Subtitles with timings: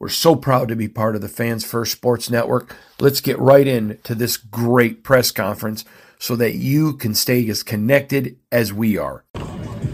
[0.00, 2.74] We're so proud to be part of the Fans First Sports Network.
[3.00, 5.84] Let's get right into this great press conference
[6.18, 9.24] so that you can stay as connected as we are.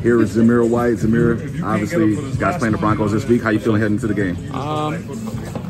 [0.03, 0.99] Here is Zamir White.
[0.99, 3.43] Zamir, obviously, guys playing the Broncos this week.
[3.43, 4.55] How you feeling heading into the game?
[4.55, 4.95] Um,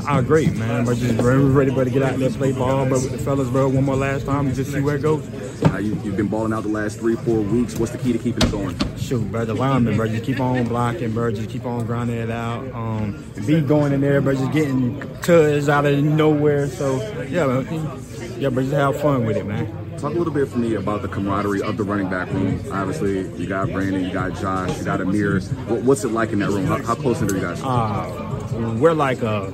[0.07, 0.85] uh, great, man.
[0.85, 3.69] But just we're ready, to get out there, play ball, but with the fellas, bro,
[3.69, 5.27] one more last time and just see where it goes.
[5.65, 7.77] Uh, you, have been balling out the last three, four weeks.
[7.77, 8.77] What's the key to keeping it going?
[8.97, 12.31] Shoot, bro, the lineman, bro, just keep on blocking, bro, just keep on grinding it
[12.31, 12.71] out.
[12.73, 16.69] Um, be going in there, bro, just getting touched out of nowhere.
[16.69, 18.01] So, yeah, man,
[18.39, 19.67] yeah, but just have fun with it, man.
[19.99, 22.63] Talk a little bit for me about the camaraderie of the running back room.
[22.71, 25.41] Obviously, you got Brandon, you got Josh, you got Ameer.
[25.85, 26.67] What's it like in that room?
[26.67, 27.63] How, how close are you guys?
[27.63, 29.51] Uh, we're like a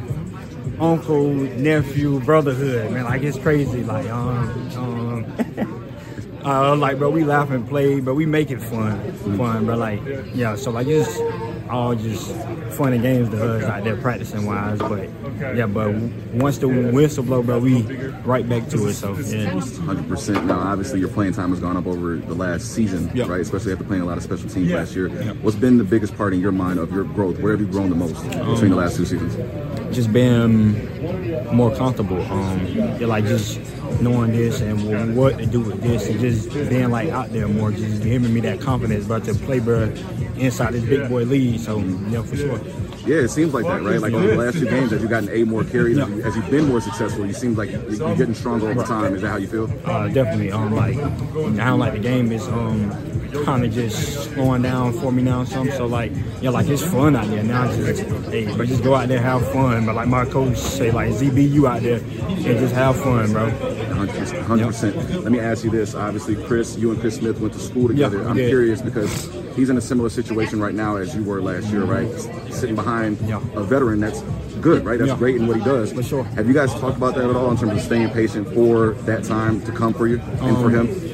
[0.82, 3.04] uncle, nephew, brotherhood, man.
[3.04, 3.84] Like it's crazy.
[3.84, 9.12] Like um, um uh, like bro, we laugh and play, but we make it fun,
[9.38, 9.64] fun.
[9.64, 10.00] But like,
[10.34, 11.16] yeah, so like it's
[11.72, 12.30] all just
[12.76, 14.78] fun and games to us out there practicing wise.
[14.78, 15.08] But
[15.56, 15.94] yeah, but
[16.34, 17.82] once the whistle blow, bro, we
[18.24, 18.94] right back to it.
[18.94, 20.44] So yeah, hundred percent.
[20.46, 23.28] Now, obviously, your playing time has gone up over the last season, yep.
[23.28, 23.40] right?
[23.40, 25.08] Especially after playing a lot of special teams last year.
[25.08, 25.36] Yep.
[25.36, 27.38] What's been the biggest part in your mind of your growth?
[27.40, 29.36] Where have you grown the most um, between the last two seasons?
[29.94, 30.74] Just being
[31.54, 32.22] more comfortable.
[32.30, 33.60] Um, yeah, like just
[34.00, 37.70] knowing this and what to do with this and just being like out there more,
[37.72, 39.92] just giving me that confidence, about to play bro
[40.36, 41.60] inside this big boy league.
[41.60, 42.60] So yeah, for sure.
[43.06, 44.00] Yeah, it seems like that, right?
[44.00, 46.04] Like over the last two games, as you've gotten eight more carries, yeah.
[46.04, 49.14] as, you, have been more successful, you seem like you're getting stronger over time.
[49.14, 49.70] Is that how you feel?
[49.84, 50.52] Uh, definitely.
[50.52, 52.90] Um, like I don't like the game is um
[53.44, 55.44] kind of just slowing down for me now.
[55.44, 57.74] Some so like yeah, like it's fun out there now.
[57.74, 59.86] Just hey, but just go out there have fun.
[59.86, 63.50] But like my coach say, like ZB, you out there and just have fun, bro.
[63.50, 65.10] 100%.
[65.10, 65.22] Yep.
[65.22, 65.94] Let me ask you this.
[65.94, 68.18] Obviously, Chris, you and Chris Smith went to school together.
[68.18, 71.68] Yep, I'm curious because he's in a similar situation right now as you were last
[71.68, 72.10] year, right?
[72.52, 73.42] Sitting behind yep.
[73.54, 74.22] a veteran that's
[74.60, 74.98] good, right?
[74.98, 75.92] That's great in what he does.
[75.92, 76.24] For sure.
[76.24, 79.24] Have you guys talked about that at all in terms of staying patient for that
[79.24, 81.11] time to come for you and um, for him?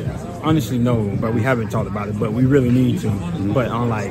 [0.48, 3.08] Honestly, no, but we haven't talked about it, but we really need to.
[3.08, 3.52] Mm-hmm.
[3.52, 4.10] But on like,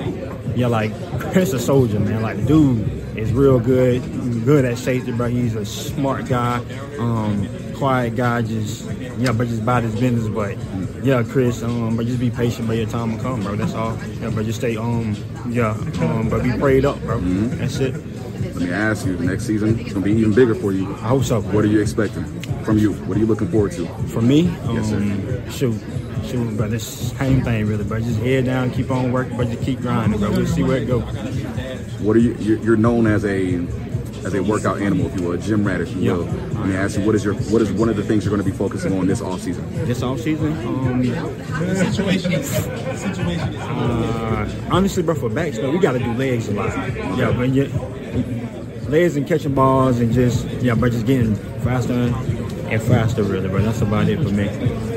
[0.55, 0.91] yeah, like
[1.31, 2.21] Chris a soldier, man.
[2.21, 4.03] Like, dude is real good,
[4.45, 6.63] good at safety, but he's a smart guy.
[6.99, 8.87] Um, quiet guy, just
[9.17, 10.27] yeah, but just about his business.
[10.27, 10.57] But
[11.03, 13.55] yeah, Chris, um, but just be patient, but your time will come, bro.
[13.55, 13.97] That's all.
[14.21, 15.15] Yeah, but just stay um,
[15.49, 17.17] yeah, um, but be prayed up, bro.
[17.17, 17.57] Mm-hmm.
[17.57, 17.95] That's it.
[18.57, 20.87] Let me ask you, next season it's gonna be even bigger for you.
[20.95, 21.41] I hope so.
[21.41, 22.25] What are you expecting
[22.63, 22.93] from you?
[22.93, 23.87] What are you looking forward to?
[24.09, 25.51] For me, um, yes, sir.
[25.51, 25.81] Shoot,
[26.25, 27.83] shoot, but this same thing really.
[27.83, 30.31] But just head down, keep on working, but just keep grinding, bro.
[30.31, 31.03] We'll see where it goes.
[32.01, 32.33] What are you?
[32.35, 33.55] You're known as a
[34.25, 36.25] as a workout animal, if you will, a gym rat, if you will.
[36.25, 38.43] Let me ask you, what is your what is one of the things you're going
[38.43, 39.69] to be focusing on this off season?
[39.85, 41.03] This off season, um,
[41.75, 43.55] situation, situation.
[43.55, 46.75] Uh, honestly, bro, for backs, though, we got to do legs a lot.
[47.17, 47.65] Yeah, but you,
[48.89, 53.49] legs and catching balls and just yeah, but just getting faster and faster, really.
[53.49, 54.96] But that's about it for me.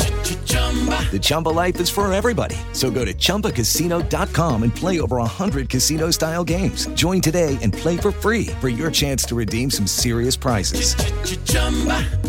[1.11, 2.55] The Chumba life is for everybody.
[2.71, 6.85] So go to ChumbaCasino.com and play over 100 casino-style games.
[6.93, 10.95] Join today and play for free for your chance to redeem some serious prizes.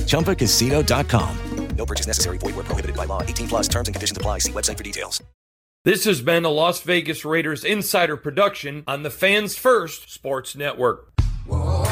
[0.06, 1.38] ChumbaCasino.com.
[1.76, 2.38] No purchase necessary.
[2.38, 3.22] Void were prohibited by law.
[3.22, 4.38] 18 plus terms and conditions apply.
[4.38, 5.22] See website for details.
[5.84, 11.12] This has been a Las Vegas Raiders insider production on the Fans First Sports Network.
[11.48, 11.91] It